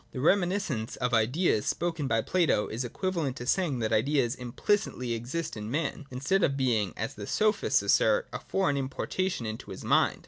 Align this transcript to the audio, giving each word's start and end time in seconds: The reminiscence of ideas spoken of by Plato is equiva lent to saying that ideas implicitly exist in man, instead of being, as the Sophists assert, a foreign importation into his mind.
The 0.13 0.19
reminiscence 0.19 0.95
of 0.95 1.13
ideas 1.13 1.67
spoken 1.67 2.05
of 2.05 2.09
by 2.09 2.21
Plato 2.23 2.65
is 2.65 2.83
equiva 2.83 3.17
lent 3.17 3.35
to 3.35 3.45
saying 3.45 3.77
that 3.81 3.93
ideas 3.93 4.33
implicitly 4.33 5.13
exist 5.13 5.55
in 5.55 5.69
man, 5.69 6.07
instead 6.09 6.41
of 6.41 6.57
being, 6.57 6.95
as 6.97 7.13
the 7.13 7.27
Sophists 7.27 7.83
assert, 7.83 8.27
a 8.33 8.39
foreign 8.39 8.77
importation 8.77 9.45
into 9.45 9.69
his 9.69 9.83
mind. 9.83 10.19